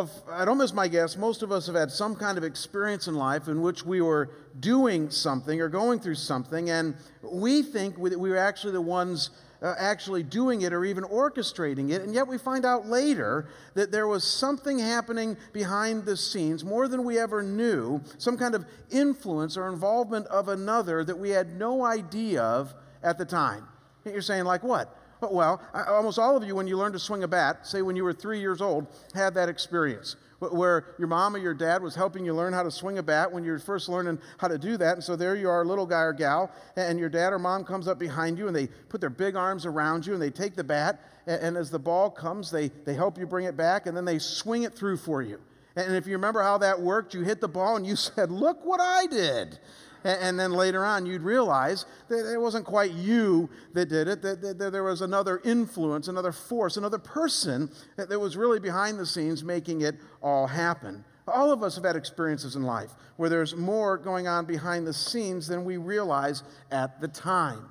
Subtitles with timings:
[0.00, 3.06] If I don't miss my guess, most of us have had some kind of experience
[3.06, 7.96] in life in which we were doing something or going through something, and we think
[7.98, 9.30] we were actually the ones
[9.62, 13.90] uh, actually doing it or even orchestrating it, and yet we find out later that
[13.90, 18.66] there was something happening behind the scenes, more than we ever knew, some kind of
[18.90, 23.66] influence or involvement of another that we had no idea of at the time.
[24.04, 24.94] You're saying, like what?
[25.22, 27.96] Oh, well, almost all of you, when you learned to swing a bat, say when
[27.96, 30.16] you were three years old, had that experience
[30.52, 33.30] where your mom or your dad was helping you learn how to swing a bat
[33.30, 34.94] when you were first learning how to do that.
[34.94, 37.88] And so there you are, little guy or gal, and your dad or mom comes
[37.88, 40.64] up behind you and they put their big arms around you and they take the
[40.64, 41.00] bat.
[41.26, 44.18] And as the ball comes, they, they help you bring it back and then they
[44.18, 45.40] swing it through for you.
[45.76, 48.64] And if you remember how that worked, you hit the ball and you said, Look
[48.64, 49.58] what I did.
[50.04, 54.58] And then later on, you'd realize that it wasn't quite you that did it, that,
[54.58, 59.80] there was another influence, another force, another person that was really behind the scenes making
[59.80, 61.04] it all happen.
[61.26, 64.92] All of us have had experiences in life where there's more going on behind the
[64.92, 67.70] scenes than we realize at the time.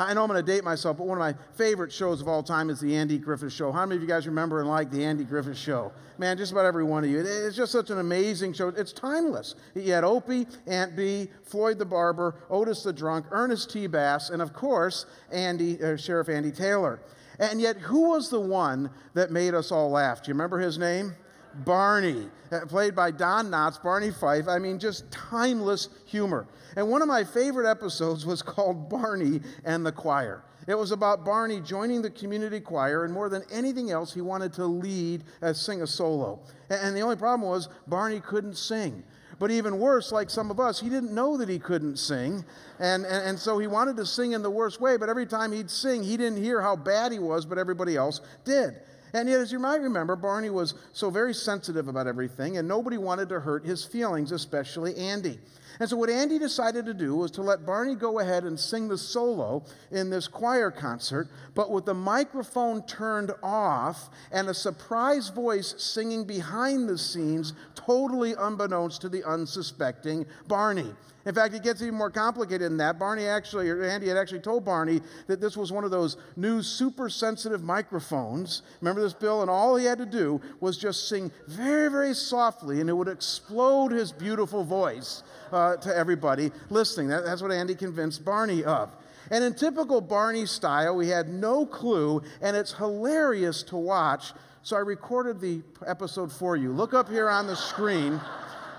[0.00, 2.40] I know I'm going to date myself, but one of my favorite shows of all
[2.44, 3.72] time is The Andy Griffith Show.
[3.72, 5.90] How many of you guys remember and like The Andy Griffith Show?
[6.18, 7.18] Man, just about every one of you.
[7.18, 8.68] It's just such an amazing show.
[8.68, 9.56] It's timeless.
[9.74, 13.88] You had Opie, Aunt Bee, Floyd the Barber, Otis the Drunk, Ernest T.
[13.88, 17.00] Bass, and of course, Andy, uh, Sheriff Andy Taylor.
[17.40, 20.22] And yet, who was the one that made us all laugh?
[20.22, 21.16] Do you remember his name?
[21.64, 24.48] Barney, uh, played by Don Knotts, Barney Fife.
[24.48, 26.46] I mean, just timeless humor.
[26.76, 30.42] And one of my favorite episodes was called Barney and the Choir.
[30.66, 34.52] It was about Barney joining the community choir, and more than anything else, he wanted
[34.54, 36.40] to lead, uh, sing a solo.
[36.68, 39.02] And the only problem was Barney couldn't sing.
[39.38, 42.44] But even worse, like some of us, he didn't know that he couldn't sing.
[42.78, 45.52] And, and, and, so he wanted to sing in the worst way, but every time
[45.52, 48.74] he'd sing, he didn't hear how bad he was, but everybody else did.
[49.12, 52.98] And yet, as you might remember, Barney was so very sensitive about everything, and nobody
[52.98, 55.38] wanted to hurt his feelings, especially Andy.
[55.80, 58.88] And so, what Andy decided to do was to let Barney go ahead and sing
[58.88, 65.28] the solo in this choir concert, but with the microphone turned off and a surprise
[65.28, 70.94] voice singing behind the scenes, totally unbeknownst to the unsuspecting Barney.
[71.26, 72.98] In fact, it gets even more complicated than that.
[72.98, 76.62] Barney actually, or Andy had actually told Barney that this was one of those new
[76.62, 78.62] super sensitive microphones.
[78.80, 79.42] Remember this, Bill?
[79.42, 83.08] And all he had to do was just sing very, very softly, and it would
[83.08, 85.22] explode his beautiful voice
[85.52, 87.08] uh, to everybody listening.
[87.08, 88.90] That, that's what Andy convinced Barney of.
[89.30, 94.32] And in typical Barney style, we had no clue, and it's hilarious to watch.
[94.62, 96.72] So I recorded the episode for you.
[96.72, 98.20] Look up here on the screen.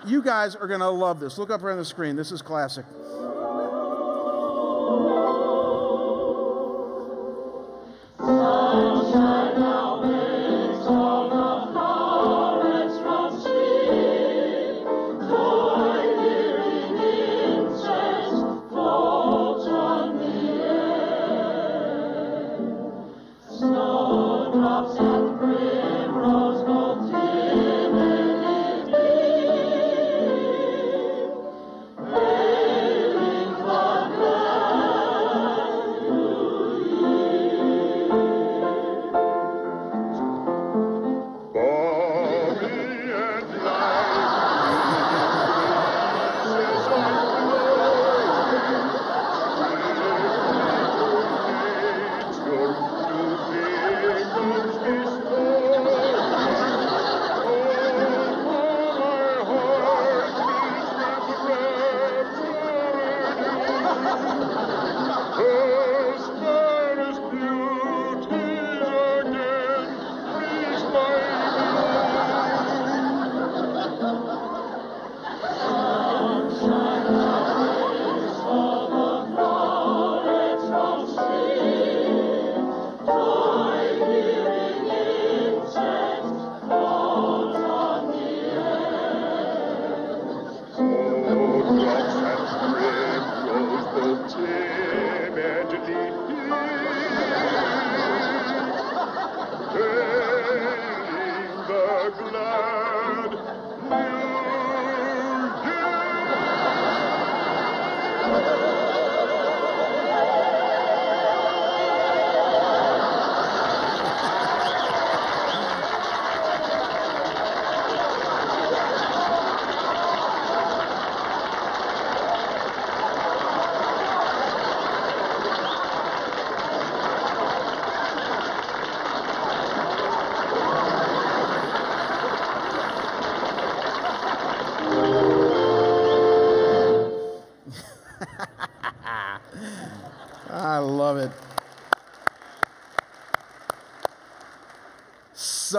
[0.06, 1.38] You guys are going to love this.
[1.38, 2.16] Look up here on the screen.
[2.16, 2.86] This is classic.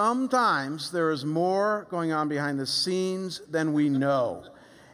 [0.01, 4.43] Sometimes there is more going on behind the scenes than we know.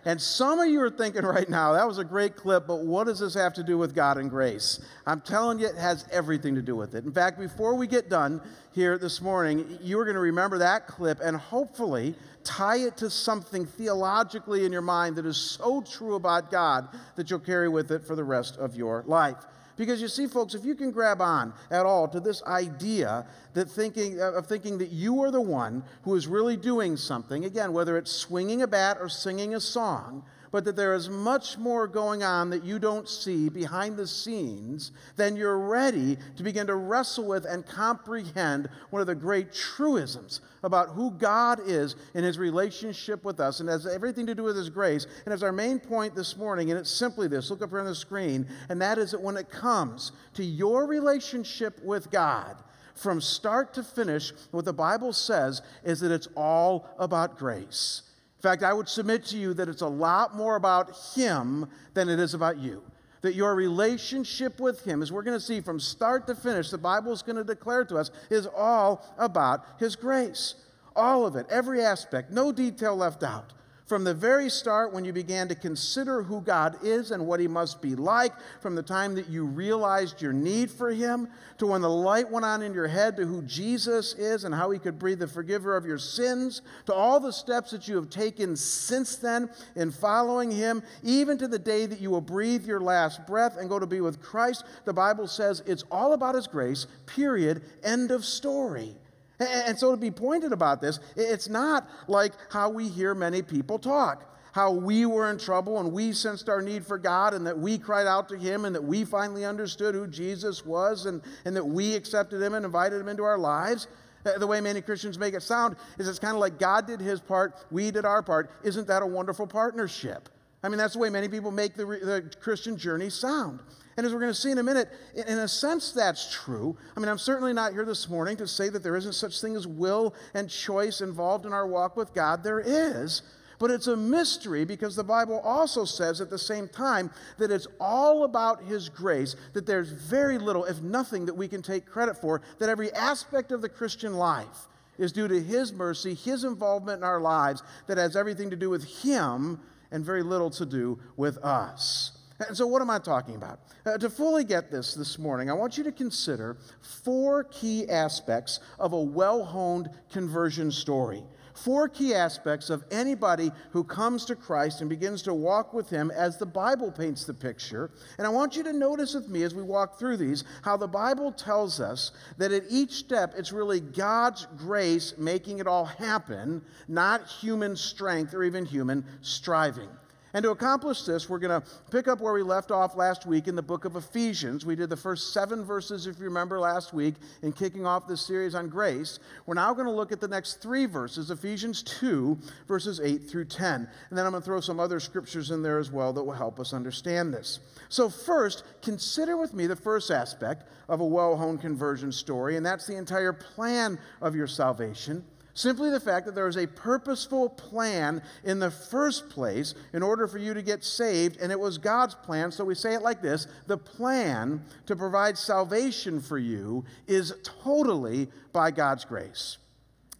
[0.04, 3.06] And some of you are thinking right now, that was a great clip, but what
[3.06, 4.80] does this have to do with God and grace?
[5.06, 7.04] I'm telling you, it has everything to do with it.
[7.04, 8.40] In fact, before we get done
[8.72, 13.08] here this morning, you are going to remember that clip and hopefully tie it to
[13.08, 17.92] something theologically in your mind that is so true about God that you'll carry with
[17.92, 19.36] it for the rest of your life.
[19.76, 23.68] Because you see, folks, if you can grab on at all to this idea that
[23.68, 27.72] thinking uh, of thinking that you are the one who is really doing something, again,
[27.72, 31.86] whether it's swinging a bat or singing a song, but that there is much more
[31.86, 36.74] going on that you don't see behind the scenes, then you're ready to begin to
[36.74, 42.38] wrestle with and comprehend one of the great truisms about who God is in his
[42.38, 45.06] relationship with us and has everything to do with his grace.
[45.24, 47.86] And as our main point this morning, and it's simply this look up here on
[47.86, 52.56] the screen, and that is that when it comes to your relationship with God,
[52.96, 58.02] from start to finish, what the Bible says is that it's all about grace.
[58.38, 62.08] In fact, I would submit to you that it's a lot more about Him than
[62.08, 62.82] it is about you.
[63.22, 66.78] That your relationship with Him, as we're going to see from start to finish, the
[66.78, 70.54] Bible is going to declare to us, is all about His grace.
[70.94, 73.52] All of it, every aspect, no detail left out.
[73.86, 77.46] From the very start, when you began to consider who God is and what He
[77.46, 81.28] must be like, from the time that you realized your need for Him,
[81.58, 84.72] to when the light went on in your head to who Jesus is and how
[84.72, 88.10] He could be the forgiver of your sins, to all the steps that you have
[88.10, 92.80] taken since then in following Him, even to the day that you will breathe your
[92.80, 96.48] last breath and go to be with Christ, the Bible says it's all about His
[96.48, 98.96] grace, period, end of story.
[99.38, 103.78] And so to be pointed about this, it's not like how we hear many people
[103.78, 104.32] talk.
[104.52, 107.76] How we were in trouble and we sensed our need for God and that we
[107.76, 111.64] cried out to Him and that we finally understood who Jesus was and, and that
[111.64, 113.86] we accepted Him and invited Him into our lives.
[114.24, 117.00] Uh, the way many Christians make it sound is it's kind of like God did
[117.00, 118.50] His part, we did our part.
[118.64, 120.30] Isn't that a wonderful partnership?
[120.62, 123.60] I mean, that's the way many people make the, the Christian journey sound.
[123.96, 126.76] And as we're going to see in a minute, in a sense, that's true.
[126.96, 129.56] I mean, I'm certainly not here this morning to say that there isn't such thing
[129.56, 132.44] as will and choice involved in our walk with God.
[132.44, 133.22] There is.
[133.58, 137.66] But it's a mystery because the Bible also says at the same time that it's
[137.80, 142.18] all about His grace, that there's very little, if nothing, that we can take credit
[142.18, 146.98] for, that every aspect of the Christian life is due to His mercy, His involvement
[146.98, 149.58] in our lives, that has everything to do with Him
[149.90, 152.15] and very little to do with us.
[152.38, 153.60] And so, what am I talking about?
[153.84, 158.60] Uh, to fully get this this morning, I want you to consider four key aspects
[158.78, 161.22] of a well honed conversion story.
[161.54, 166.10] Four key aspects of anybody who comes to Christ and begins to walk with Him
[166.10, 167.90] as the Bible paints the picture.
[168.18, 170.86] And I want you to notice with me as we walk through these how the
[170.86, 176.62] Bible tells us that at each step it's really God's grace making it all happen,
[176.88, 179.88] not human strength or even human striving.
[180.36, 183.48] And to accomplish this, we're going to pick up where we left off last week
[183.48, 184.66] in the book of Ephesians.
[184.66, 188.20] We did the first seven verses, if you remember, last week in kicking off this
[188.20, 189.18] series on grace.
[189.46, 192.36] We're now going to look at the next three verses Ephesians 2,
[192.68, 193.88] verses 8 through 10.
[194.10, 196.34] And then I'm going to throw some other scriptures in there as well that will
[196.34, 197.60] help us understand this.
[197.88, 202.66] So, first, consider with me the first aspect of a well honed conversion story, and
[202.66, 205.24] that's the entire plan of your salvation.
[205.56, 210.28] Simply the fact that there is a purposeful plan in the first place in order
[210.28, 212.52] for you to get saved, and it was God's plan.
[212.52, 218.28] So we say it like this the plan to provide salvation for you is totally
[218.52, 219.56] by God's grace.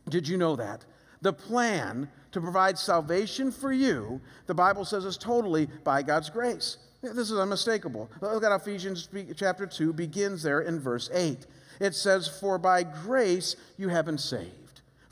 [0.09, 0.87] Did you know that?
[1.21, 6.78] The plan to provide salvation for you, the Bible says, is totally by God's grace.
[7.02, 8.11] This is unmistakable.
[8.23, 11.45] Look at Ephesians chapter 2 begins there in verse 8.
[11.78, 14.65] It says, For by grace you have been saved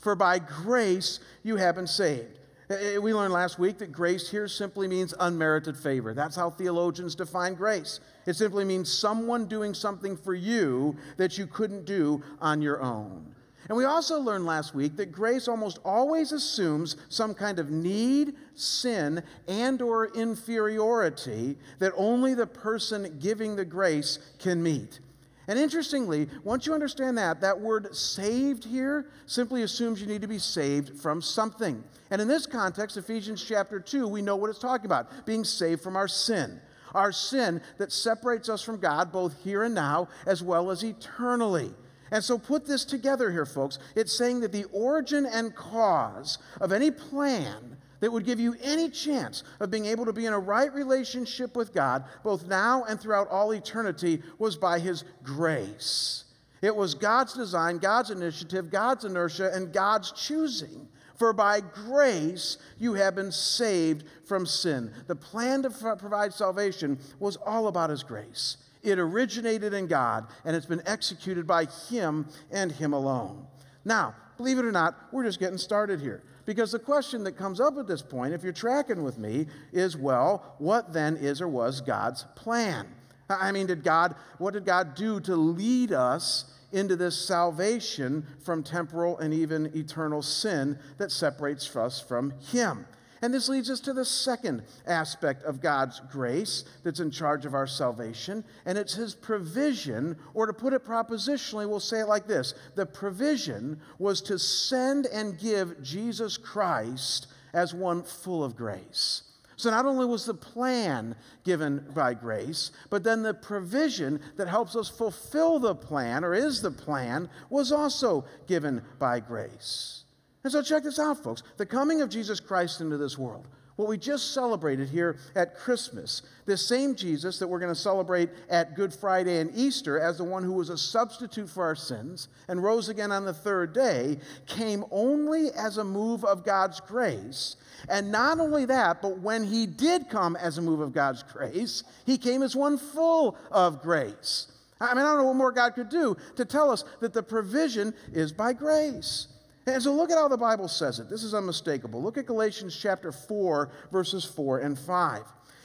[0.05, 2.37] for by grace you have been saved.
[2.69, 6.13] Eh, eh, we learned last week that grace here simply means unmerited favor.
[6.13, 7.99] That's how theologians define grace.
[8.27, 13.33] It simply means someone doing something for you that you couldn't do on your own.
[13.67, 18.35] And we also learned last week that grace almost always assumes some kind of need,
[18.53, 24.99] sin, and or inferiority that only the person giving the grace can meet.
[25.47, 30.27] And interestingly, once you understand that, that word saved here simply assumes you need to
[30.27, 31.83] be saved from something.
[32.09, 35.81] And in this context, Ephesians chapter 2, we know what it's talking about being saved
[35.81, 36.59] from our sin.
[36.95, 41.71] Our sin that separates us from God both here and now as well as eternally.
[42.11, 43.79] And so put this together here, folks.
[43.95, 48.89] It's saying that the origin and cause of any plan that would give you any
[48.89, 52.99] chance of being able to be in a right relationship with God, both now and
[52.99, 56.25] throughout all eternity, was by His grace.
[56.61, 60.87] It was God's design, God's initiative, God's inertia, and God's choosing.
[61.15, 64.91] For by grace you have been saved from sin.
[65.07, 68.57] The plan to provide salvation was all about His grace.
[68.83, 73.47] It originated in God, and it's been executed by Him and Him alone.
[73.83, 76.21] Now, believe it or not, we're just getting started here.
[76.45, 79.97] Because the question that comes up at this point, if you're tracking with me, is
[79.97, 82.87] well, what then is or was God's plan?
[83.29, 88.61] I mean, did God, what did God do to lead us into this salvation from
[88.61, 92.85] temporal and even eternal sin that separates us from Him?
[93.25, 97.55] And this leads us to the second aspect of God's grace that's in charge of
[97.55, 102.27] our salvation, and it's His provision, or to put it propositionally, we'll say it like
[102.27, 109.23] this the provision was to send and give Jesus Christ as one full of grace.
[109.55, 114.75] So not only was the plan given by grace, but then the provision that helps
[114.75, 120.04] us fulfill the plan, or is the plan, was also given by grace.
[120.45, 121.41] And so, check this out, folks.
[121.57, 123.47] The coming of Jesus Christ into this world,
[123.77, 128.29] what we just celebrated here at Christmas, this same Jesus that we're going to celebrate
[128.47, 132.27] at Good Friday and Easter as the one who was a substitute for our sins
[132.47, 137.55] and rose again on the third day, came only as a move of God's grace.
[137.89, 141.83] And not only that, but when he did come as a move of God's grace,
[142.05, 144.51] he came as one full of grace.
[144.79, 147.23] I mean, I don't know what more God could do to tell us that the
[147.23, 149.29] provision is by grace.
[149.67, 151.09] And so look at how the Bible says it.
[151.09, 152.01] This is unmistakable.
[152.01, 155.23] Look at Galatians chapter 4, verses 4 and 5.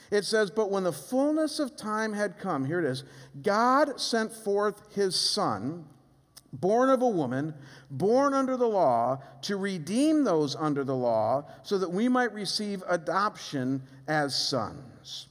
[0.09, 3.03] It says, But when the fullness of time had come, here it is,
[3.41, 5.85] God sent forth his Son,
[6.51, 7.53] born of a woman,
[7.91, 12.83] born under the law, to redeem those under the law, so that we might receive
[12.89, 15.27] adoption as sons.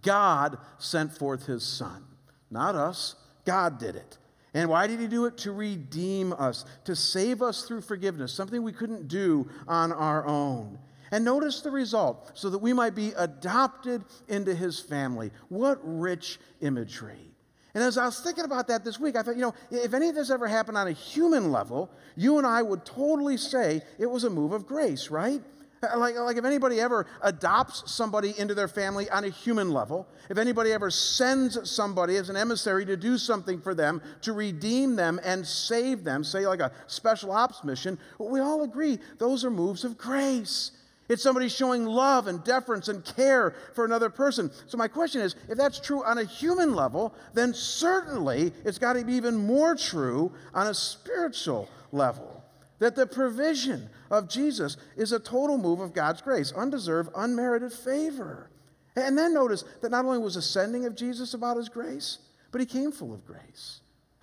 [0.00, 2.04] God sent forth his Son,
[2.50, 3.16] not us.
[3.44, 4.18] God did it.
[4.54, 5.38] And why did he do it?
[5.38, 10.78] To redeem us, to save us through forgiveness, something we couldn't do on our own.
[11.10, 15.30] And notice the result, so that we might be adopted into his family.
[15.48, 17.32] What rich imagery.
[17.74, 20.08] And as I was thinking about that this week, I thought, you know, if any
[20.08, 24.06] of this ever happened on a human level, you and I would totally say it
[24.06, 25.42] was a move of grace, right?
[25.82, 30.06] Uh, like, like if anybody ever adopts somebody into their family on a human level,
[30.30, 34.94] if anybody ever sends somebody as an emissary to do something for them, to redeem
[34.94, 39.50] them and save them, say like a special ops mission, we all agree those are
[39.50, 40.70] moves of grace.
[41.08, 44.52] It's somebody showing love and deference and care for another person.
[44.68, 48.92] So, my question is if that's true on a human level, then certainly it's got
[48.92, 52.41] to be even more true on a spiritual level
[52.82, 58.50] that the provision of Jesus is a total move of God's grace, undeserved, unmerited favor.
[58.96, 62.18] And then notice that not only was the sending of Jesus about his grace,
[62.50, 63.82] but he came full of grace.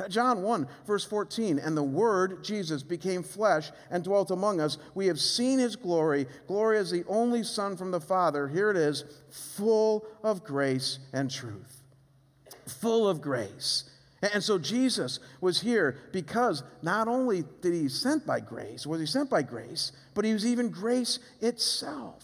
[0.10, 4.78] John 1, verse 14, and the Word, Jesus, became flesh and dwelt among us.
[4.94, 8.50] We have seen his glory, glory as the only Son from the Father.
[8.50, 11.82] Here it is, full of grace and truth.
[12.66, 13.90] Full of grace.
[14.22, 19.06] And so Jesus was here because not only did he sent by grace, was he
[19.06, 22.24] sent by grace, but he was even grace itself.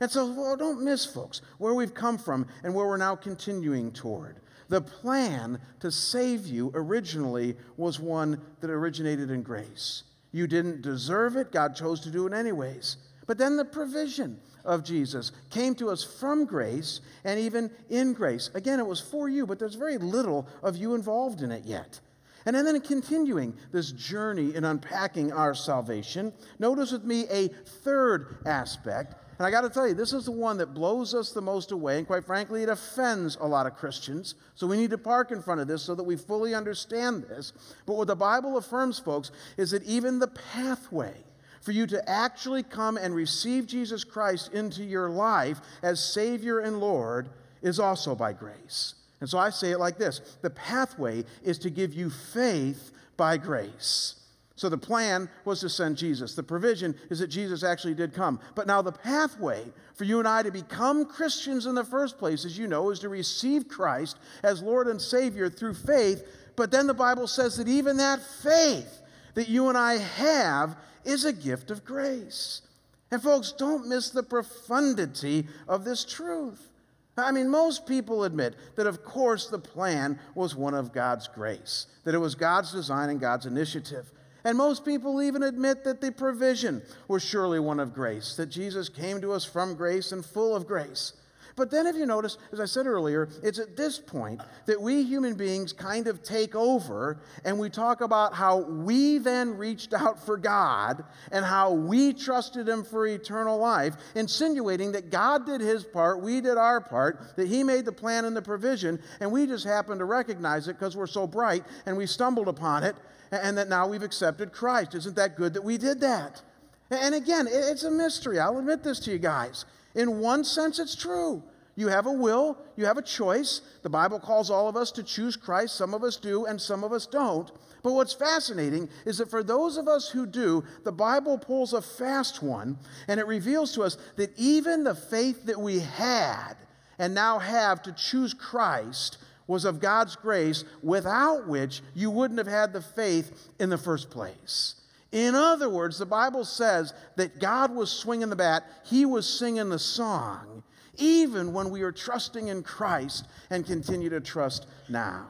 [0.00, 3.92] And so well, don't miss, folks, where we've come from and where we're now continuing
[3.92, 4.40] toward.
[4.68, 10.02] The plan to save you originally was one that originated in grace.
[10.32, 12.96] You didn't deserve it, God chose to do it anyways.
[13.26, 18.50] But then the provision of Jesus came to us from grace and even in grace.
[18.54, 22.00] Again, it was for you, but there's very little of you involved in it yet.
[22.44, 29.14] And then continuing this journey in unpacking our salvation, notice with me a third aspect.
[29.38, 31.72] And I got to tell you, this is the one that blows us the most
[31.72, 31.98] away.
[31.98, 34.34] And quite frankly, it offends a lot of Christians.
[34.54, 37.52] So we need to park in front of this so that we fully understand this.
[37.86, 41.14] But what the Bible affirms, folks, is that even the pathway
[41.62, 46.80] for you to actually come and receive Jesus Christ into your life as Savior and
[46.80, 47.30] Lord
[47.62, 48.94] is also by grace.
[49.20, 53.36] And so I say it like this the pathway is to give you faith by
[53.36, 54.16] grace.
[54.56, 56.34] So the plan was to send Jesus.
[56.34, 58.38] The provision is that Jesus actually did come.
[58.54, 59.64] But now the pathway
[59.94, 63.00] for you and I to become Christians in the first place, as you know, is
[63.00, 66.24] to receive Christ as Lord and Savior through faith.
[66.54, 69.01] But then the Bible says that even that faith
[69.34, 72.62] that you and I have is a gift of grace.
[73.10, 76.68] And folks, don't miss the profundity of this truth.
[77.16, 81.86] I mean, most people admit that, of course, the plan was one of God's grace,
[82.04, 84.10] that it was God's design and God's initiative.
[84.44, 88.88] And most people even admit that the provision was surely one of grace, that Jesus
[88.88, 91.12] came to us from grace and full of grace.
[91.56, 95.02] But then, if you notice, as I said earlier, it's at this point that we
[95.02, 100.24] human beings kind of take over and we talk about how we then reached out
[100.24, 105.84] for God and how we trusted Him for eternal life, insinuating that God did His
[105.84, 109.46] part, we did our part, that He made the plan and the provision, and we
[109.46, 112.96] just happened to recognize it because we're so bright and we stumbled upon it,
[113.30, 114.94] and that now we've accepted Christ.
[114.94, 116.42] Isn't that good that we did that?
[116.90, 118.38] And again, it's a mystery.
[118.38, 119.64] I'll admit this to you guys.
[119.94, 121.42] In one sense, it's true.
[121.74, 123.62] You have a will, you have a choice.
[123.82, 125.74] The Bible calls all of us to choose Christ.
[125.74, 127.50] Some of us do, and some of us don't.
[127.82, 131.80] But what's fascinating is that for those of us who do, the Bible pulls a
[131.80, 136.54] fast one, and it reveals to us that even the faith that we had
[136.98, 142.46] and now have to choose Christ was of God's grace, without which you wouldn't have
[142.46, 144.76] had the faith in the first place.
[145.12, 149.68] In other words, the Bible says that God was swinging the bat, He was singing
[149.68, 150.62] the song,
[150.96, 155.26] even when we are trusting in Christ and continue to trust now.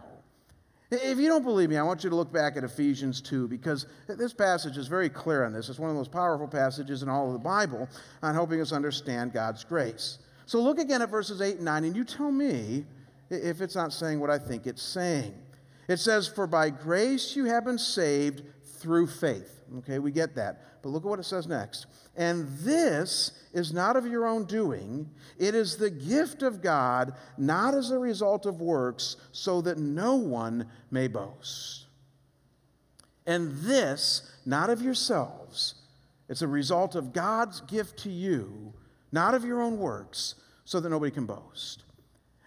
[0.93, 3.87] If you don't believe me, I want you to look back at Ephesians 2 because
[4.07, 5.71] this passage is very clear on this.
[5.71, 7.89] It's one of the most powerful passages in all of the Bible
[8.23, 10.19] on helping us understand God's grace.
[10.45, 12.85] So look again at verses 8 and 9, and you tell me
[13.31, 15.35] if it's not saying what I think it's saying.
[15.89, 19.62] It says, For by grace you have been saved through faith.
[19.79, 20.83] Okay, we get that.
[20.83, 21.87] But look at what it says next.
[22.17, 27.75] And this is not of your own doing, it is the gift of God, not
[27.75, 31.87] as a result of works, so that no one may boast.
[33.27, 35.77] And this, not of yourselves,
[36.29, 38.73] it's a result of God's gift to you,
[39.13, 41.85] not of your own works, so that nobody can boast.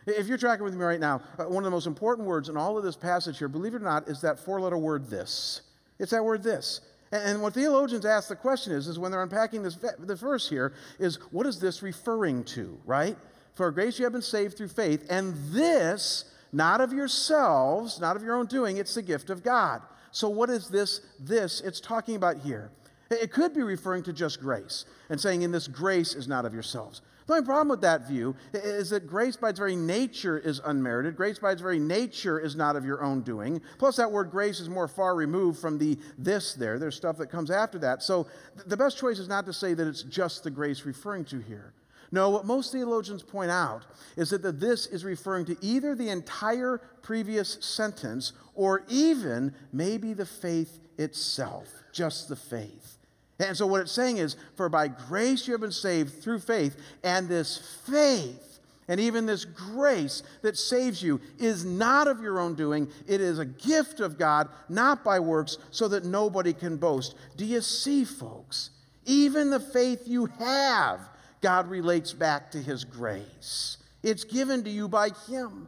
[0.07, 2.57] If you're tracking with me right now, uh, one of the most important words in
[2.57, 5.61] all of this passage here, believe it or not, is that four letter word this.
[5.97, 6.81] It's that word this.
[7.23, 10.73] And what theologians ask the question is, is when they're unpacking this the verse here,
[10.99, 13.17] is what is this referring to, right?
[13.53, 18.23] For grace you have been saved through faith, and this, not of yourselves, not of
[18.23, 19.81] your own doing, it's the gift of God.
[20.11, 22.71] So what is this, this it's talking about here?
[23.09, 26.53] It could be referring to just grace and saying, in this grace is not of
[26.53, 27.01] yourselves.
[27.27, 31.15] The only problem with that view is that grace by its very nature is unmerited.
[31.15, 33.61] Grace by its very nature is not of your own doing.
[33.79, 36.77] Plus, that word grace is more far removed from the this there.
[36.77, 38.03] There's stuff that comes after that.
[38.03, 38.27] So
[38.67, 41.73] the best choice is not to say that it's just the grace referring to here.
[42.11, 43.85] No, what most theologians point out
[44.15, 50.13] is that the this is referring to either the entire previous sentence or even maybe
[50.13, 52.94] the faith itself, just the faith.
[53.39, 56.77] And so, what it's saying is, for by grace you have been saved through faith,
[57.03, 62.55] and this faith, and even this grace that saves you, is not of your own
[62.55, 62.87] doing.
[63.07, 67.15] It is a gift of God, not by works, so that nobody can boast.
[67.35, 68.69] Do you see, folks?
[69.05, 71.01] Even the faith you have,
[71.41, 73.77] God relates back to His grace.
[74.01, 75.67] It's given to you by Him.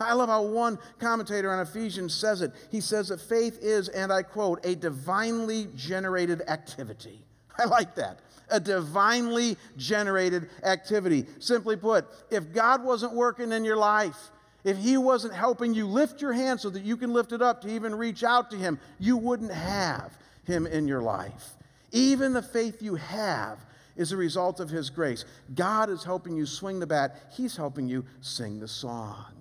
[0.00, 2.52] I love how one commentator on Ephesians says it.
[2.70, 7.20] He says that faith is, and I quote, a divinely generated activity.
[7.58, 8.18] I like that.
[8.50, 11.26] A divinely generated activity.
[11.38, 14.30] Simply put, if God wasn't working in your life,
[14.64, 17.62] if He wasn't helping you lift your hand so that you can lift it up
[17.62, 21.54] to even reach out to Him, you wouldn't have Him in your life.
[21.92, 23.58] Even the faith you have
[23.96, 25.24] is a result of His grace.
[25.54, 29.33] God is helping you swing the bat, He's helping you sing the song.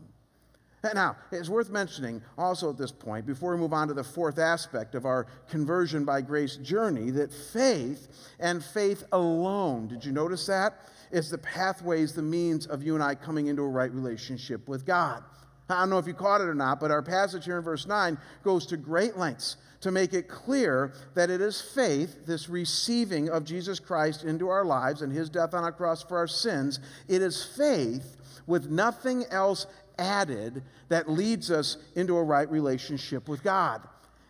[0.94, 4.38] Now, it's worth mentioning also at this point, before we move on to the fourth
[4.38, 10.46] aspect of our conversion by grace journey, that faith and faith alone, did you notice
[10.48, 10.74] that?
[11.10, 14.86] Is the pathways, the means of you and I coming into a right relationship with
[14.86, 15.24] God.
[15.70, 17.88] I don't know if you caught it or not, but our passage here in verse
[17.88, 23.30] 9 goes to great lengths to make it clear that it is faith, this receiving
[23.30, 26.80] of Jesus Christ into our lives and his death on a cross for our sins.
[27.08, 28.18] It is faith
[28.48, 33.82] with nothing else added that leads us into a right relationship with God.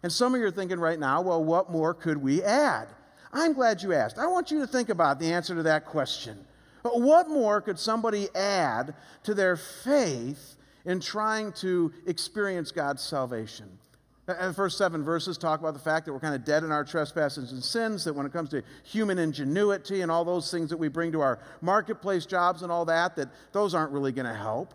[0.04, 2.90] And some of you are thinking right now, well, what more could we add?
[3.32, 4.18] I'm glad you asked.
[4.20, 6.38] I want you to think about the answer to that question.
[6.84, 13.70] What more could somebody add to their faith in trying to experience God's salvation?
[14.28, 16.72] And the first seven verses talk about the fact that we're kind of dead in
[16.72, 20.70] our trespasses and sins, that when it comes to human ingenuity and all those things
[20.70, 24.26] that we bring to our marketplace jobs and all that, that those aren't really going
[24.26, 24.74] to help.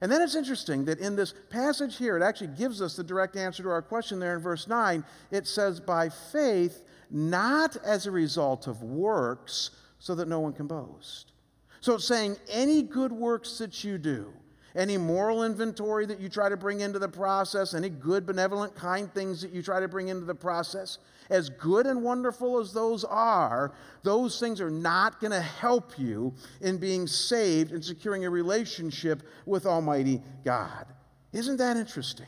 [0.00, 3.36] And then it's interesting that in this passage here, it actually gives us the direct
[3.36, 5.04] answer to our question there in verse 9.
[5.30, 10.66] It says, by faith, not as a result of works, so that no one can
[10.66, 11.32] boast.
[11.80, 14.32] So it's saying any good works that you do,
[14.74, 19.12] any moral inventory that you try to bring into the process, any good, benevolent, kind
[19.12, 20.98] things that you try to bring into the process,
[21.30, 26.34] as good and wonderful as those are, those things are not going to help you
[26.60, 30.86] in being saved and securing a relationship with Almighty God.
[31.32, 32.26] Isn't that interesting?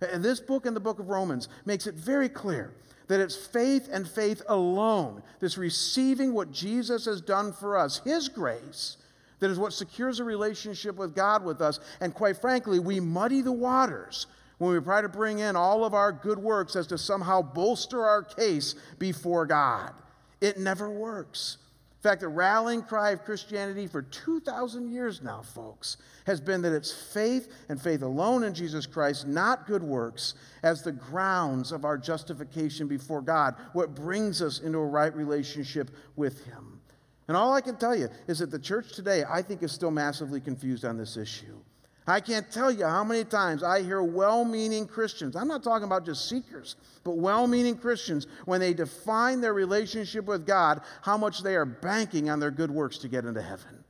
[0.00, 2.74] And this book and the book of Romans makes it very clear
[3.08, 8.28] that it's faith and faith alone, this receiving what Jesus has done for us, His
[8.28, 8.96] grace,
[9.40, 11.80] that is what secures a relationship with God with us.
[12.00, 14.26] And quite frankly, we muddy the waters
[14.58, 18.04] when we try to bring in all of our good works as to somehow bolster
[18.04, 19.92] our case before God.
[20.40, 21.58] It never works.
[22.04, 26.74] In fact, the rallying cry of Christianity for 2,000 years now, folks, has been that
[26.74, 31.86] it's faith and faith alone in Jesus Christ, not good works, as the grounds of
[31.86, 36.80] our justification before God, what brings us into a right relationship with Him.
[37.26, 39.90] And all I can tell you is that the church today, I think, is still
[39.90, 41.56] massively confused on this issue.
[42.06, 45.84] I can't tell you how many times I hear well meaning Christians, I'm not talking
[45.84, 51.16] about just seekers, but well meaning Christians, when they define their relationship with God, how
[51.16, 53.84] much they are banking on their good works to get into heaven.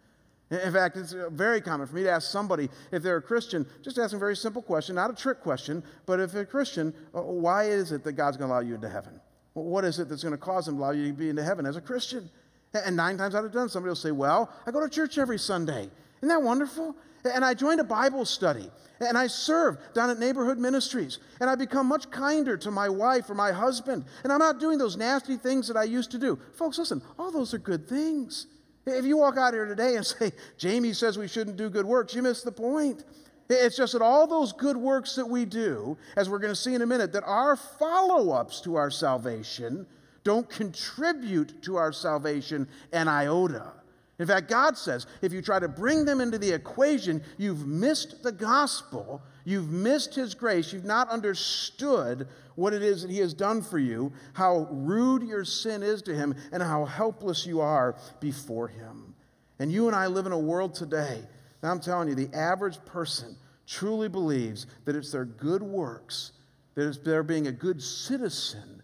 [0.51, 3.99] In fact, it's very common for me to ask somebody if they're a Christian, just
[3.99, 6.95] ask them a very simple question, not a trick question, but if they're a Christian,
[7.15, 9.21] uh, why is it that God's going to allow you into heaven?
[9.55, 11.67] What is it that's going to cause Him to allow you to be into heaven
[11.67, 12.29] as a Christian?
[12.73, 15.39] And nine times out of ten, somebody will say, Well, I go to church every
[15.39, 15.89] Sunday.
[16.19, 16.95] Isn't that wonderful?
[17.25, 18.71] And I joined a Bible study.
[19.01, 21.19] And I serve down at neighborhood ministries.
[21.41, 24.05] And I become much kinder to my wife or my husband.
[24.23, 26.39] And I'm not doing those nasty things that I used to do.
[26.55, 28.47] Folks, listen, all those are good things.
[28.87, 32.15] If you walk out here today and say, Jamie says we shouldn't do good works,
[32.15, 33.05] you miss the point.
[33.49, 36.75] It's just that all those good works that we do, as we're going to see
[36.75, 39.87] in a minute, that are follow ups to our salvation,
[40.23, 43.73] don't contribute to our salvation an iota.
[44.19, 48.23] In fact, God says if you try to bring them into the equation, you've missed
[48.23, 53.35] the gospel, you've missed His grace, you've not understood what it is that He has
[53.35, 57.97] done for you, how rude your sin is to Him, and how helpless you are
[58.21, 59.15] before Him.
[59.59, 61.23] And you and I live in a world today,
[61.63, 66.33] I'm telling you, the average person truly believes that it's their good works,
[66.75, 68.83] that it's their being a good citizen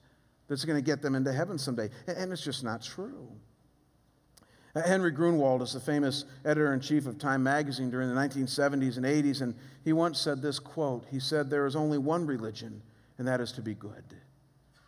[0.48, 1.90] that's going to get them into heaven someday.
[2.06, 3.28] And it's just not true.
[4.74, 8.96] Uh, Henry Grunwald is the famous editor in chief of Time magazine during the 1970s
[8.96, 9.54] and 80s, and
[9.84, 12.82] he once said this quote He said, There is only one religion,
[13.18, 14.04] and that is to be good.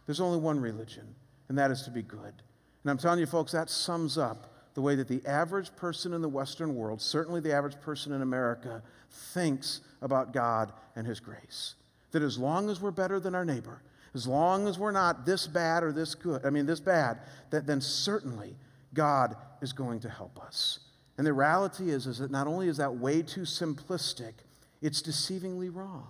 [0.07, 1.15] There's only one religion,
[1.49, 2.35] and that is to be good.
[2.83, 6.23] And I'm telling you, folks, that sums up the way that the average person in
[6.23, 11.75] the Western world, certainly the average person in America, thinks about God and His grace.
[12.13, 13.83] That as long as we're better than our neighbor,
[14.15, 17.67] as long as we're not this bad or this good, I mean, this bad, that
[17.67, 18.57] then certainly
[18.95, 20.81] God is going to help us.
[21.19, 24.33] And the reality is, is that not only is that way too simplistic,
[24.81, 26.09] it's deceivingly wrong.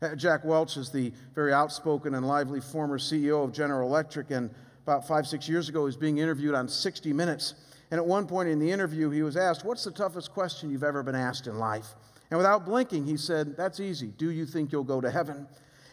[0.00, 4.50] Uh, Jack Welch is the very outspoken and lively former CEO of General Electric, and
[4.84, 7.54] about five, six years ago, he was being interviewed on 60 Minutes.
[7.90, 10.84] And at one point in the interview, he was asked, What's the toughest question you've
[10.84, 11.94] ever been asked in life?
[12.30, 14.08] And without blinking, he said, That's easy.
[14.18, 15.46] Do you think you'll go to heaven?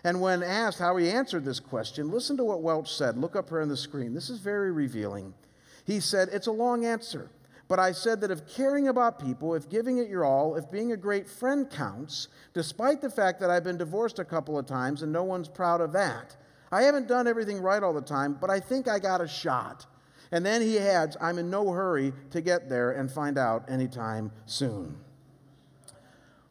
[0.03, 3.17] And when asked how he answered this question, listen to what Welch said.
[3.17, 4.13] Look up here on the screen.
[4.13, 5.33] This is very revealing.
[5.85, 7.29] He said, It's a long answer,
[7.67, 10.91] but I said that if caring about people, if giving it your all, if being
[10.91, 15.01] a great friend counts, despite the fact that I've been divorced a couple of times
[15.01, 16.35] and no one's proud of that,
[16.71, 19.85] I haven't done everything right all the time, but I think I got a shot.
[20.31, 24.31] And then he adds, I'm in no hurry to get there and find out anytime
[24.45, 24.97] soon.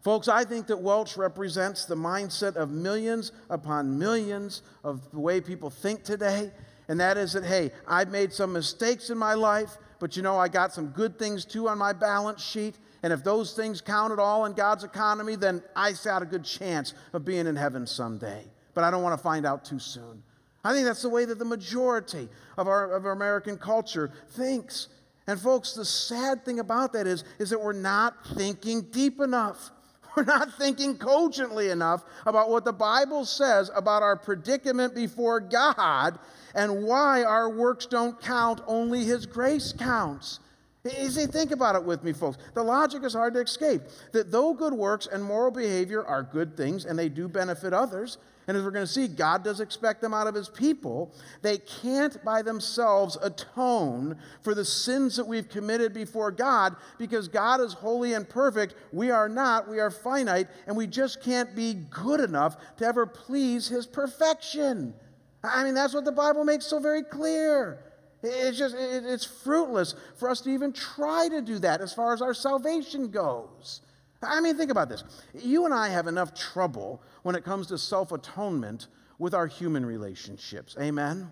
[0.01, 5.41] Folks, I think that Welch represents the mindset of millions upon millions of the way
[5.41, 6.53] people think today
[6.89, 10.37] and that is that, hey, I've made some mistakes in my life, but you know,
[10.37, 12.77] I got some good things too on my balance sheet.
[13.03, 16.45] And if those things count at all in God's economy, then I got a good
[16.45, 18.45] chance of being in heaven someday.
[18.73, 20.23] But I don't want to find out too soon.
[20.65, 24.89] I think that's the way that the majority of our, of our American culture thinks.
[25.27, 29.71] And folks, the sad thing about that is, is that we're not thinking deep enough.
[30.17, 36.19] We're not thinking cogently enough about what the Bible says about our predicament before God
[36.55, 40.39] and why our works don't count, only His grace counts.
[40.85, 42.37] You see, think about it with me, folks.
[42.53, 43.83] The logic is hard to escape.
[44.13, 48.19] That though good works and moral behavior are good things and they do benefit others,
[48.47, 51.59] and as we're going to see, God does expect them out of His people, they
[51.59, 57.73] can't by themselves atone for the sins that we've committed before God because God is
[57.73, 58.75] holy and perfect.
[58.93, 63.07] We are not, we are finite, and we just can't be good enough to ever
[63.07, 64.95] please His perfection.
[65.43, 67.79] I mean, that's what the Bible makes so very clear.
[68.23, 72.23] It's just, it's fruitless for us to even try to do that as far as
[72.23, 73.83] our salvation goes.
[74.27, 75.05] I mean, think about this.
[75.35, 79.85] You and I have enough trouble when it comes to self atonement with our human
[79.85, 80.77] relationships.
[80.81, 81.31] Amen?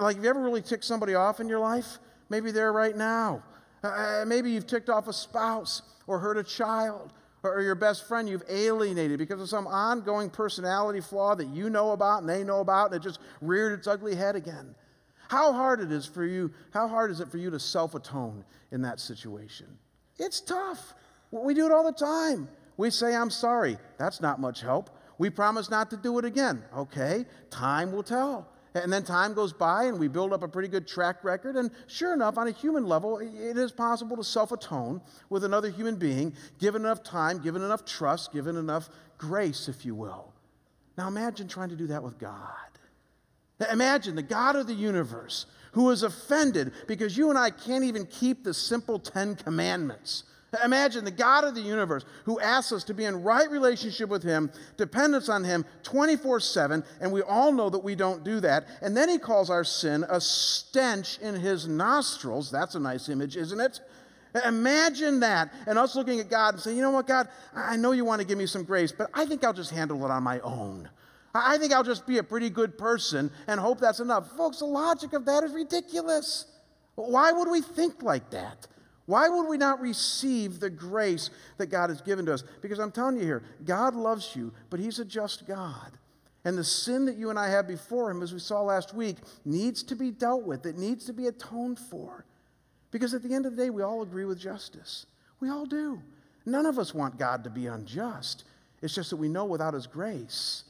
[0.00, 1.98] Like, have you ever really ticked somebody off in your life?
[2.28, 3.42] Maybe they're right now.
[3.82, 7.12] Uh, maybe you've ticked off a spouse or hurt a child
[7.42, 11.92] or your best friend you've alienated because of some ongoing personality flaw that you know
[11.92, 14.74] about and they know about and it just reared its ugly head again.
[15.28, 18.82] How hard it is for you, how hard is it for you to self-atone in
[18.82, 19.66] that situation?
[20.18, 20.94] It's tough.
[21.30, 22.48] We do it all the time.
[22.76, 23.76] We say, I'm sorry.
[23.98, 24.90] That's not much help.
[25.18, 26.62] We promise not to do it again.
[26.76, 28.48] Okay, time will tell.
[28.74, 31.56] And then time goes by and we build up a pretty good track record.
[31.56, 35.70] And sure enough, on a human level, it is possible to self atone with another
[35.70, 40.32] human being, given enough time, given enough trust, given enough grace, if you will.
[40.96, 42.52] Now imagine trying to do that with God.
[43.72, 48.06] Imagine the God of the universe who is offended because you and I can't even
[48.06, 50.24] keep the simple Ten Commandments.
[50.64, 54.22] Imagine the God of the universe who asks us to be in right relationship with
[54.22, 58.66] Him, dependence on Him 24 7, and we all know that we don't do that.
[58.80, 62.50] And then He calls our sin a stench in His nostrils.
[62.50, 63.80] That's a nice image, isn't it?
[64.46, 67.92] Imagine that, and us looking at God and saying, you know what, God, I know
[67.92, 70.22] you want to give me some grace, but I think I'll just handle it on
[70.22, 70.88] my own.
[71.34, 74.30] I think I'll just be a pretty good person and hope that's enough.
[74.36, 76.46] Folks, the logic of that is ridiculous.
[76.94, 78.66] Why would we think like that?
[79.08, 82.44] Why would we not receive the grace that God has given to us?
[82.60, 85.92] Because I'm telling you here, God loves you, but He's a just God.
[86.44, 89.16] And the sin that you and I have before Him, as we saw last week,
[89.46, 90.66] needs to be dealt with.
[90.66, 92.26] It needs to be atoned for.
[92.90, 95.06] Because at the end of the day, we all agree with justice.
[95.40, 96.02] We all do.
[96.44, 98.44] None of us want God to be unjust.
[98.82, 100.64] It's just that we know without His grace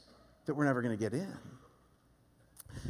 [0.45, 1.37] that we're never going to get in.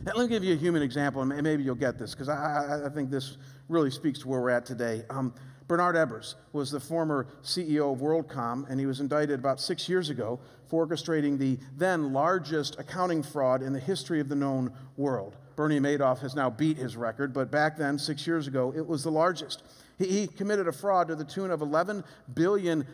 [0.05, 2.89] Let me give you a human example, and maybe you'll get this, because I, I,
[2.89, 5.03] think this really speaks to where we're at today.
[5.09, 5.33] Um,
[5.67, 10.09] Bernard Ebbers was the former CEO of WorldCom, and he was indicted about six years
[10.09, 15.35] ago for orchestrating the then largest accounting fraud in the history of the known world.
[15.55, 19.03] Bernie Madoff has now beat his record, but back then, six years ago, it was
[19.03, 19.61] the largest.
[19.97, 22.85] He, he committed a fraud to the tune of $11 billion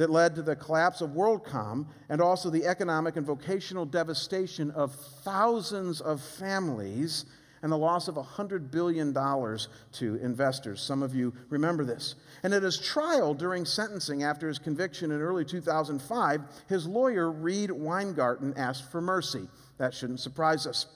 [0.00, 4.94] that led to the collapse of WorldCom and also the economic and vocational devastation of
[4.94, 7.26] thousands of families
[7.60, 10.80] and the loss of $100 billion to investors.
[10.80, 12.14] Some of you remember this.
[12.42, 17.70] And at his trial during sentencing after his conviction in early 2005, his lawyer, Reed
[17.70, 19.48] Weingarten, asked for mercy.
[19.76, 20.86] That shouldn't surprise us.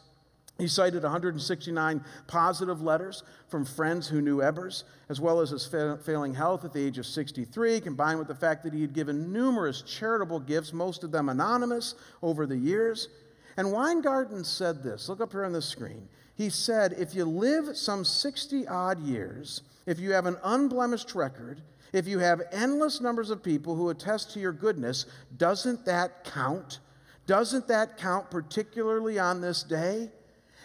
[0.59, 5.99] He cited 169 positive letters from friends who knew Ebbers, as well as his fa-
[6.05, 9.33] failing health at the age of 63, combined with the fact that he had given
[9.33, 13.09] numerous charitable gifts, most of them anonymous, over the years.
[13.57, 16.09] And Weingarten said this look up here on the screen.
[16.37, 21.63] He said, If you live some 60 odd years, if you have an unblemished record,
[21.93, 26.79] if you have endless numbers of people who attest to your goodness, doesn't that count?
[27.27, 30.11] Doesn't that count particularly on this day?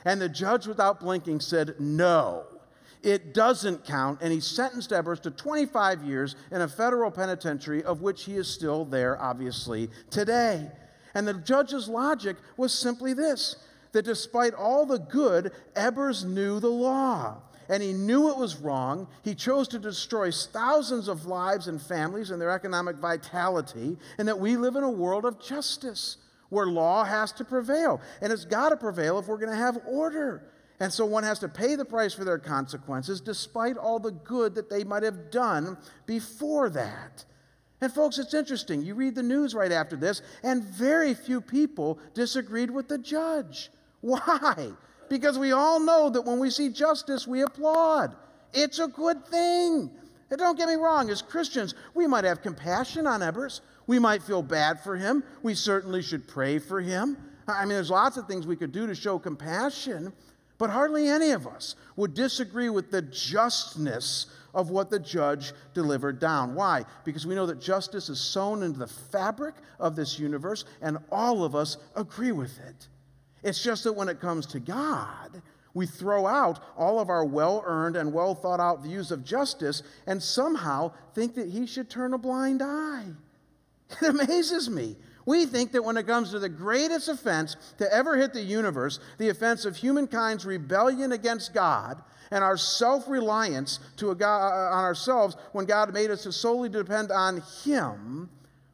[0.05, 2.45] And the judge, without blinking, said, No,
[3.03, 4.19] it doesn't count.
[4.21, 8.47] And he sentenced Ebbers to 25 years in a federal penitentiary, of which he is
[8.47, 10.69] still there, obviously, today.
[11.13, 13.55] And the judge's logic was simply this
[13.91, 17.41] that despite all the good, Ebbers knew the law.
[17.69, 19.07] And he knew it was wrong.
[19.23, 24.39] He chose to destroy thousands of lives and families and their economic vitality, and that
[24.39, 26.17] we live in a world of justice
[26.49, 28.01] where law has to prevail.
[28.21, 30.43] And it's got to prevail if we're going to have order.
[30.79, 34.55] And so one has to pay the price for their consequences despite all the good
[34.55, 37.25] that they might have done before that.
[37.81, 38.81] And folks, it's interesting.
[38.81, 43.71] You read the news right after this, and very few people disagreed with the judge.
[44.01, 44.71] Why?
[45.09, 48.15] Because we all know that when we see justice, we applaud.
[48.53, 49.89] It's a good thing.
[50.29, 53.61] And don't get me wrong, as Christians, we might have compassion on Ebbers.
[53.89, 55.23] We might feel bad for him.
[55.41, 57.17] We certainly should pray for him.
[57.47, 60.13] I mean, there's lots of things we could do to show compassion,
[60.59, 66.19] but hardly any of us would disagree with the justness of what the judge delivered
[66.19, 66.53] down.
[66.53, 66.85] Why?
[67.03, 71.43] Because we know that justice is sewn into the fabric of this universe, and all
[71.43, 72.89] of us agree with it.
[73.41, 75.41] It's just that when it comes to God,
[75.73, 79.81] we throw out all of our well earned and well thought out views of justice
[80.05, 83.07] and somehow think that He should turn a blind eye.
[84.01, 84.95] It amazes me.
[85.25, 88.99] We think that when it comes to the greatest offense to ever hit the universe,
[89.17, 95.65] the offense of humankind's rebellion against God and our self reliance uh, on ourselves when
[95.65, 98.29] God made us to solely depend on Him,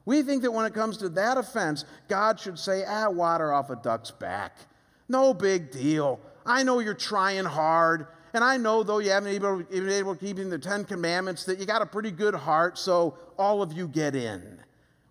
[0.05, 3.69] we think that when it comes to that offense, God should say, ah, water off
[3.69, 4.57] a duck's back.
[5.09, 6.19] No big deal.
[6.45, 8.07] I know you're trying hard.
[8.33, 11.59] and I know, though you haven't been able, able to keep the Ten Commandments, that
[11.59, 14.59] you got a pretty good heart, so all of you get in.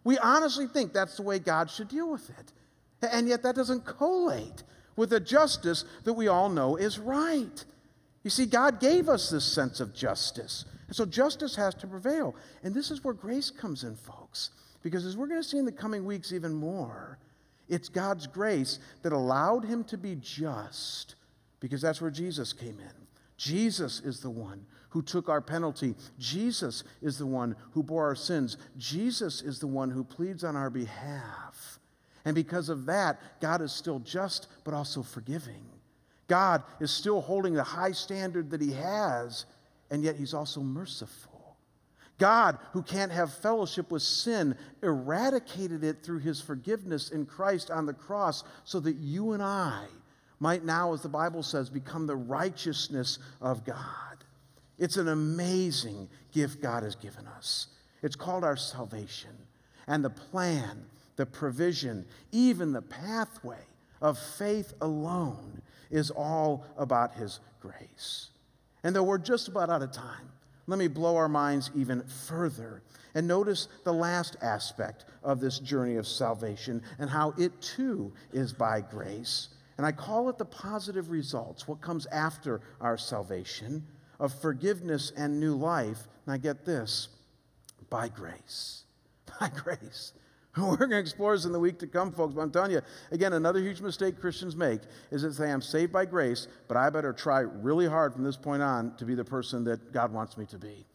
[0.04, 2.52] We honestly think that's the way God should deal with it.
[3.10, 4.62] And yet that doesn't collate
[4.96, 7.64] with the justice that we all know is right.
[8.22, 10.64] You see, God gave us this sense of justice.
[10.86, 12.34] And so justice has to prevail.
[12.62, 14.50] And this is where grace comes in, folks.
[14.82, 17.18] Because as we're going to see in the coming weeks even more,
[17.68, 21.14] it's God's grace that allowed him to be just,
[21.60, 23.06] because that's where Jesus came in.
[23.36, 25.96] Jesus is the one who took our penalty.
[26.20, 28.56] Jesus is the one who bore our sins.
[28.78, 31.80] Jesus is the one who pleads on our behalf.
[32.24, 35.66] And because of that, God is still just, but also forgiving.
[36.28, 39.46] God is still holding the high standard that He has,
[39.90, 41.56] and yet He's also merciful.
[42.16, 47.84] God, who can't have fellowship with sin, eradicated it through His forgiveness in Christ on
[47.84, 49.86] the cross so that you and I
[50.38, 54.23] might now, as the Bible says, become the righteousness of God.
[54.78, 57.68] It's an amazing gift God has given us.
[58.02, 59.30] It's called our salvation.
[59.86, 60.84] And the plan,
[61.16, 63.62] the provision, even the pathway
[64.00, 68.30] of faith alone is all about His grace.
[68.82, 70.28] And though we're just about out of time,
[70.66, 72.82] let me blow our minds even further
[73.14, 78.52] and notice the last aspect of this journey of salvation and how it too is
[78.52, 79.48] by grace.
[79.76, 83.84] And I call it the positive results, what comes after our salvation
[84.18, 86.00] of forgiveness and new life.
[86.26, 87.08] And I get this
[87.90, 88.82] by grace.
[89.40, 90.12] By grace.
[90.56, 92.34] We're going to explore this in the week to come, folks.
[92.34, 95.92] But I'm telling you, again, another huge mistake Christians make is that say, I'm saved
[95.92, 99.24] by grace, but I better try really hard from this point on to be the
[99.24, 100.86] person that God wants me to be.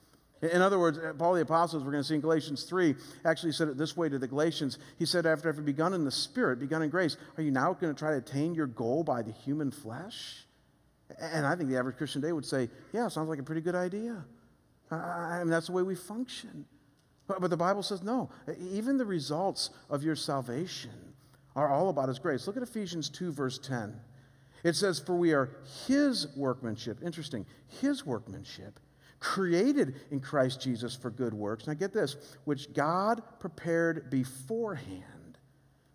[0.41, 3.51] In other words, uh, Paul the Apostle, we're going to see in Galatians 3, actually
[3.51, 4.77] said it this way to the Galatians.
[4.97, 7.93] He said, after having begun in the Spirit, begun in grace, are you now going
[7.93, 10.45] to try to attain your goal by the human flesh?
[11.17, 13.75] And I think the average Christian today would say, yeah, sounds like a pretty good
[13.75, 14.23] idea.
[14.91, 16.65] I mean, that's the way we function.
[17.27, 21.13] But, but the Bible says, no, even the results of your salvation
[21.55, 22.47] are all about His grace.
[22.47, 23.99] Look at Ephesians 2, verse 10.
[24.63, 25.51] It says, For we are
[25.87, 26.99] His workmanship.
[27.03, 27.45] Interesting.
[27.81, 28.79] His workmanship,
[29.19, 31.67] created in Christ Jesus for good works.
[31.67, 35.37] Now get this, which God prepared beforehand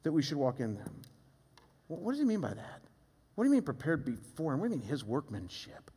[0.02, 1.02] that we should walk in them.
[1.88, 2.80] What does He mean by that?
[3.34, 4.56] What do you mean prepared before?
[4.56, 5.90] what do you mean his workmanship?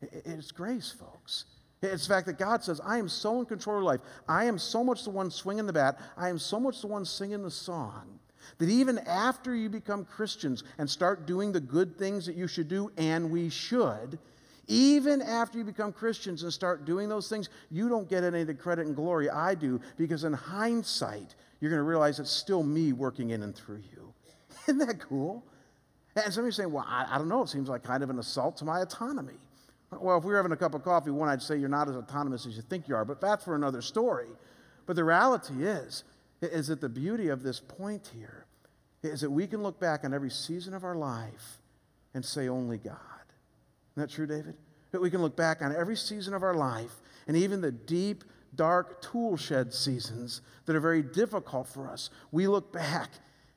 [0.00, 1.46] It's grace, folks.
[1.82, 4.00] It's the fact that God says, I am so in control of life.
[4.28, 6.00] I am so much the one swinging the bat.
[6.16, 8.18] I am so much the one singing the song
[8.58, 12.68] that even after you become Christians and start doing the good things that you should
[12.68, 14.18] do, and we should,
[14.66, 18.46] even after you become Christians and start doing those things, you don't get any of
[18.46, 22.62] the credit and glory I do because in hindsight, you're going to realize it's still
[22.62, 24.12] me working in and through you.
[24.68, 25.44] Isn't that cool?
[26.16, 28.10] And some of you saying, well, I, I, don't know, it seems like kind of
[28.10, 29.34] an assault to my autonomy.
[29.90, 31.96] Well, if we were having a cup of coffee, one, I'd say you're not as
[31.96, 34.28] autonomous as you think you are, but that's for another story.
[34.86, 36.04] But the reality is,
[36.40, 38.46] is that the beauty of this point here
[39.02, 41.58] is that we can look back on every season of our life
[42.14, 42.96] and say, only God.
[43.92, 44.54] Isn't that true, David?
[44.92, 48.24] That we can look back on every season of our life and even the deep,
[48.54, 52.10] dark tool shed seasons that are very difficult for us.
[52.30, 53.10] We look back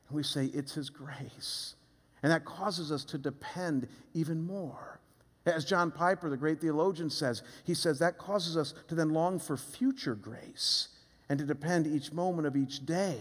[0.08, 1.74] and we say, it's His grace.
[2.22, 5.00] And that causes us to depend even more.
[5.46, 9.38] As John Piper, the great theologian, says, he says that causes us to then long
[9.38, 10.88] for future grace
[11.28, 13.20] and to depend each moment of each day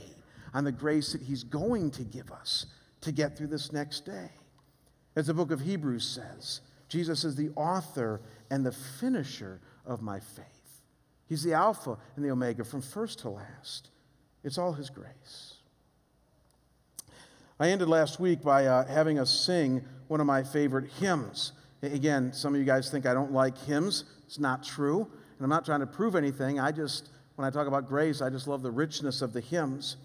[0.53, 2.65] on the grace that he's going to give us
[3.01, 4.29] to get through this next day.
[5.15, 10.19] As the book of Hebrews says, Jesus is the author and the finisher of my
[10.19, 10.45] faith.
[11.27, 13.89] He's the Alpha and the Omega from first to last.
[14.43, 15.56] It's all His grace.
[17.59, 21.53] I ended last week by uh, having us sing one of my favorite hymns.
[21.81, 24.03] Again, some of you guys think I don't like hymns.
[24.27, 24.99] It's not true.
[24.99, 26.59] And I'm not trying to prove anything.
[26.59, 29.97] I just, when I talk about grace, I just love the richness of the hymns.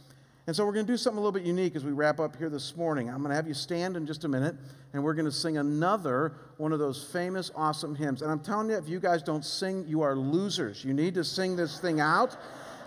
[0.47, 2.37] And so we're going to do something a little bit unique as we wrap up
[2.37, 3.11] here this morning.
[3.11, 4.57] I'm going to have you stand in just a minute,
[4.95, 8.23] and we're going to sing another one of those famous, awesome hymns.
[8.23, 10.85] And I'm telling you, if you guys don't sing, you are losers.
[10.85, 12.35] You need to sing this thing out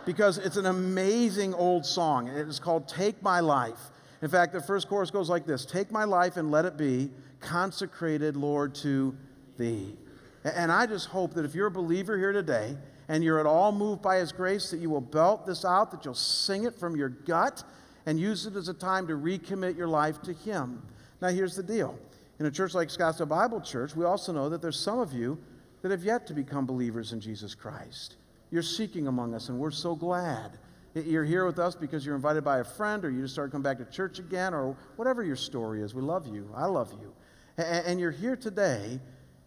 [0.08, 2.28] because it's an amazing old song.
[2.28, 3.92] It is called Take My Life.
[4.26, 7.12] In fact, the first chorus goes like this Take my life and let it be
[7.42, 9.16] consecrated, Lord, to
[9.56, 9.96] thee.
[10.44, 12.76] And I just hope that if you're a believer here today
[13.08, 16.06] and you're at all moved by his grace, that you will belt this out, that
[16.06, 17.64] you'll sing it from your gut
[18.08, 20.82] and use it as a time to recommit your life to him.
[21.22, 21.96] Now, here's the deal.
[22.40, 25.38] In a church like Scottsdale Bible Church, we also know that there's some of you
[25.84, 28.16] that have yet to become believers in Jesus Christ.
[28.50, 30.58] You're seeking among us, and we're so glad
[30.96, 33.64] you're here with us because you're invited by a friend or you just started coming
[33.64, 35.94] back to church again or whatever your story is.
[35.94, 36.50] We love you.
[36.56, 37.14] I love you.
[37.58, 39.00] And you're here today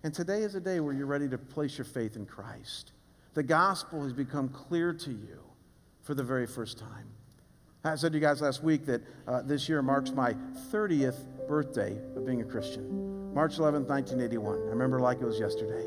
[0.04, 2.92] And today is a day where you're ready to place your faith in Christ.
[3.34, 5.40] The gospel has become clear to you
[6.02, 7.06] for the very first time.
[7.84, 10.34] I said to you guys last week that uh, this year marks my
[10.72, 13.32] 30th birthday of being a Christian.
[13.34, 14.58] March 11, 1981.
[14.58, 15.86] I remember like it was yesterday.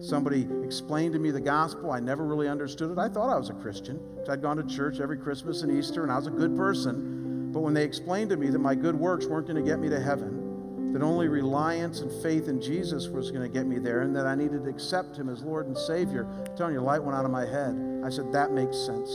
[0.00, 1.90] Somebody explained to me the gospel.
[1.90, 2.98] I never really understood it.
[2.98, 4.00] I thought I was a Christian.
[4.14, 7.52] because I'd gone to church every Christmas and Easter, and I was a good person.
[7.52, 9.90] But when they explained to me that my good works weren't going to get me
[9.90, 14.00] to heaven, that only reliance and faith in Jesus was going to get me there,
[14.00, 17.02] and that I needed to accept Him as Lord and Savior, I'm telling you, light
[17.02, 18.02] went out of my head.
[18.02, 19.10] I said, that makes sense.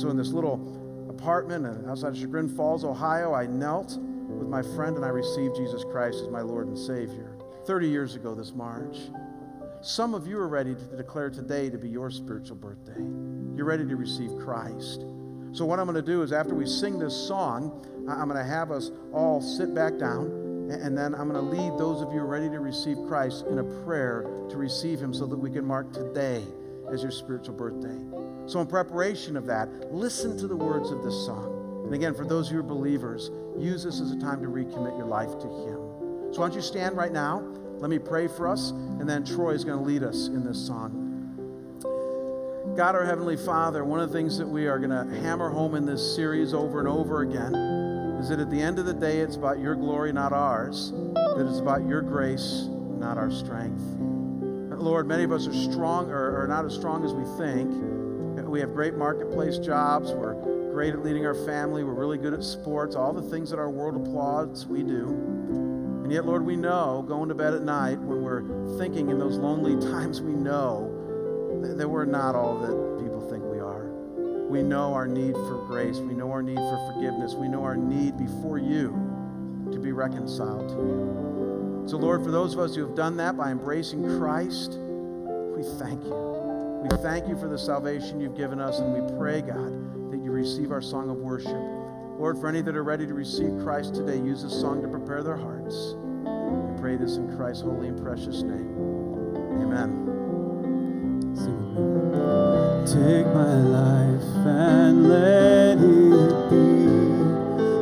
[0.00, 4.62] So in this little apartment uh, outside of Chagrin Falls, Ohio, I knelt with my
[4.62, 7.32] friend and I received Jesus Christ as my Lord and Savior
[7.66, 8.96] 30 years ago this March.
[9.82, 13.00] Some of you are ready to declare today to be your spiritual birthday.
[13.56, 15.06] You're ready to receive Christ.
[15.52, 18.44] So, what I'm going to do is, after we sing this song, I'm going to
[18.44, 20.26] have us all sit back down,
[20.70, 23.64] and then I'm going to lead those of you ready to receive Christ in a
[23.84, 26.44] prayer to receive Him so that we can mark today
[26.92, 27.96] as your spiritual birthday.
[28.46, 31.84] So, in preparation of that, listen to the words of this song.
[31.86, 35.06] And again, for those who are believers, use this as a time to recommit your
[35.06, 36.34] life to Him.
[36.34, 37.42] So, why don't you stand right now?
[37.80, 40.58] Let me pray for us, and then Troy is going to lead us in this
[40.66, 40.92] song.
[42.76, 45.74] God, our Heavenly Father, one of the things that we are going to hammer home
[45.74, 47.54] in this series over and over again
[48.20, 51.46] is that at the end of the day, it's about your glory, not ours, that
[51.48, 53.82] it's about your grace, not our strength.
[54.78, 57.70] Lord, many of us are strong or, or not as strong as we think.
[58.46, 60.12] We have great marketplace jobs.
[60.12, 60.34] We're
[60.70, 61.82] great at leading our family.
[61.82, 62.94] We're really good at sports.
[62.94, 65.39] All the things that our world applauds, we do.
[66.10, 68.42] And yet, Lord, we know going to bed at night when we're
[68.78, 70.90] thinking in those lonely times, we know
[71.78, 73.84] that we're not all that people think we are.
[74.48, 75.98] We know our need for grace.
[75.98, 77.34] We know our need for forgiveness.
[77.34, 78.88] We know our need before you
[79.70, 81.84] to be reconciled to you.
[81.86, 86.02] So, Lord, for those of us who have done that by embracing Christ, we thank
[86.02, 86.88] you.
[86.90, 90.32] We thank you for the salvation you've given us, and we pray, God, that you
[90.32, 91.79] receive our song of worship.
[92.20, 95.22] Lord, for any that are ready to receive Christ today, use this song to prepare
[95.22, 95.94] their hearts.
[95.96, 98.76] We pray this in Christ's holy and precious name.
[99.62, 100.08] Amen.
[102.84, 106.88] Take my life and let it be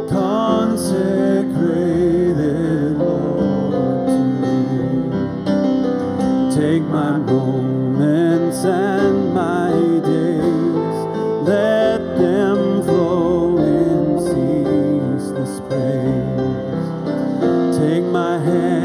[0.09, 0.97] consecrated,
[2.97, 4.23] Lord, to
[4.71, 5.11] you.
[6.55, 8.98] Take my moments and
[18.39, 18.78] Take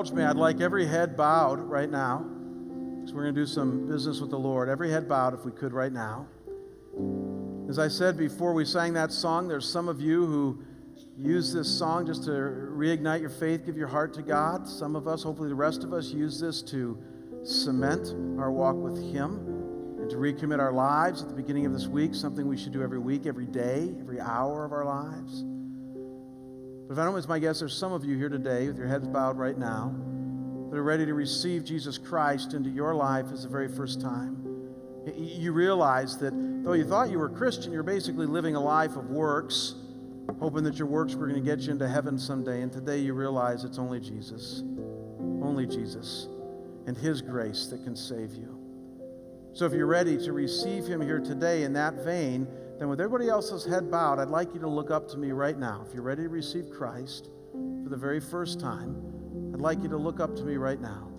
[0.00, 2.24] indulge me, I'd like every head bowed right now,
[2.96, 4.70] because we're going to do some business with the Lord.
[4.70, 6.26] Every head bowed, if we could, right now.
[7.68, 10.62] As I said before we sang that song, there's some of you who
[11.18, 14.66] use this song just to reignite your faith, give your heart to God.
[14.66, 16.98] Some of us, hopefully the rest of us, use this to
[17.44, 19.36] cement our walk with Him
[20.00, 22.82] and to recommit our lives at the beginning of this week, something we should do
[22.82, 25.44] every week, every day, every hour of our lives.
[26.90, 28.88] But if I don't miss my guess, there's some of you here today with your
[28.88, 29.94] heads bowed right now
[30.70, 34.66] that are ready to receive Jesus Christ into your life as the very first time.
[35.14, 36.32] You realize that
[36.64, 39.76] though you thought you were Christian, you're basically living a life of works,
[40.40, 42.60] hoping that your works were going to get you into heaven someday.
[42.60, 44.64] And today you realize it's only Jesus,
[45.20, 46.26] only Jesus,
[46.88, 48.58] and His grace that can save you.
[49.52, 52.48] So if you're ready to receive Him here today in that vein,
[52.80, 55.58] then with everybody else's head bowed, I'd like you to look up to me right
[55.58, 55.84] now.
[55.86, 58.96] If you're ready to receive Christ for the very first time,
[59.52, 61.10] I'd like you to look up to me right now.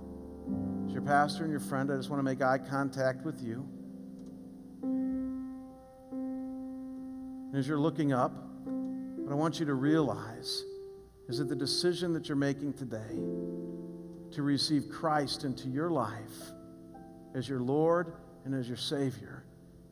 [0.87, 3.69] As your pastor and your friend, I just want to make eye contact with you.
[7.51, 8.33] And as you're looking up,
[8.65, 10.63] what I want you to realize
[11.29, 13.19] is that the decision that you're making today
[14.31, 16.53] to receive Christ into your life
[17.35, 18.13] as your Lord
[18.45, 19.45] and as your Savior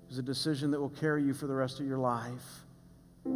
[0.10, 2.64] is a decision that will carry you for the rest of your life.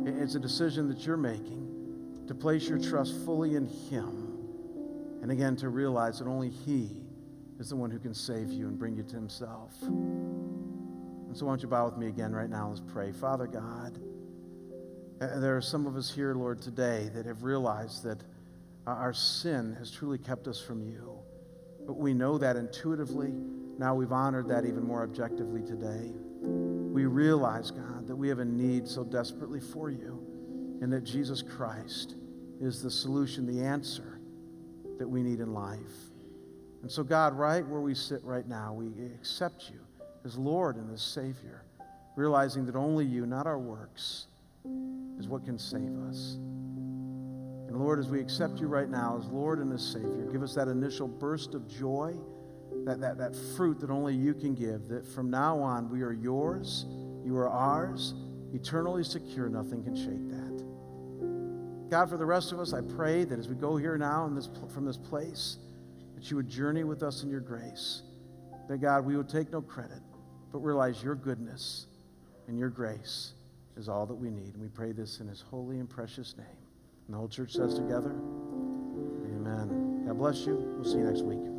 [0.05, 4.29] It's a decision that you're making to place your trust fully in Him.
[5.21, 6.89] And again, to realize that only He
[7.59, 9.71] is the one who can save you and bring you to Himself.
[9.83, 12.69] And so, why don't you bow with me again right now?
[12.69, 13.11] Let's pray.
[13.11, 13.99] Father God,
[15.19, 18.19] there are some of us here, Lord, today that have realized that
[18.87, 21.17] our sin has truly kept us from you.
[21.85, 23.31] But we know that intuitively.
[23.77, 26.11] Now we've honored that even more objectively today.
[26.43, 30.19] We realize, God, that we have a need so desperately for you
[30.81, 32.15] and that Jesus Christ
[32.59, 34.19] is the solution, the answer
[34.99, 35.79] that we need in life.
[36.81, 39.79] And so, God, right where we sit right now, we accept you
[40.25, 41.63] as Lord and as Savior,
[42.15, 44.27] realizing that only you, not our works,
[45.17, 46.35] is what can save us.
[47.67, 50.53] And Lord, as we accept you right now as Lord and as Savior, give us
[50.55, 52.13] that initial burst of joy,
[52.85, 56.13] that, that, that fruit that only you can give, that from now on we are
[56.13, 56.85] yours,
[57.25, 58.13] you are ours,
[58.53, 61.89] eternally secure, nothing can shake that.
[61.89, 64.49] God, for the rest of us, I pray that as we go here now this,
[64.73, 65.57] from this place,
[66.15, 68.01] that you would journey with us in your grace.
[68.67, 70.01] That, God, we would take no credit,
[70.51, 71.87] but realize your goodness
[72.47, 73.33] and your grace
[73.77, 74.53] is all that we need.
[74.53, 76.47] And we pray this in his holy and precious name.
[77.07, 78.15] And the whole church says together,
[79.25, 80.05] Amen.
[80.07, 80.55] God bless you.
[80.75, 81.52] We'll see you next week.